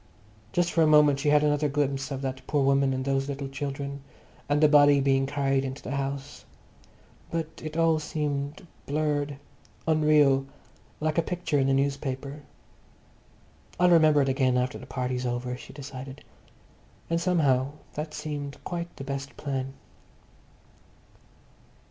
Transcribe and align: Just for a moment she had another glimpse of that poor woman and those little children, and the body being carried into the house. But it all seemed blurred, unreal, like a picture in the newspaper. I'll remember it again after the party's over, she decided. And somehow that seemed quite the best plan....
Just 0.51 0.71
for 0.71 0.81
a 0.81 0.87
moment 0.87 1.19
she 1.19 1.29
had 1.29 1.43
another 1.43 1.69
glimpse 1.69 2.09
of 2.09 2.23
that 2.23 2.41
poor 2.47 2.63
woman 2.63 2.91
and 2.91 3.05
those 3.05 3.29
little 3.29 3.47
children, 3.47 4.01
and 4.49 4.59
the 4.59 4.67
body 4.67 4.99
being 4.99 5.27
carried 5.27 5.63
into 5.63 5.83
the 5.83 5.91
house. 5.95 6.43
But 7.29 7.61
it 7.63 7.77
all 7.77 7.99
seemed 7.99 8.65
blurred, 8.87 9.37
unreal, 9.87 10.47
like 10.99 11.19
a 11.19 11.21
picture 11.21 11.59
in 11.59 11.67
the 11.67 11.73
newspaper. 11.75 12.41
I'll 13.79 13.91
remember 13.91 14.23
it 14.23 14.29
again 14.29 14.57
after 14.57 14.79
the 14.79 14.87
party's 14.87 15.27
over, 15.27 15.55
she 15.55 15.71
decided. 15.71 16.23
And 17.07 17.21
somehow 17.21 17.73
that 17.93 18.15
seemed 18.15 18.57
quite 18.63 18.95
the 18.95 19.03
best 19.03 19.37
plan.... 19.37 19.75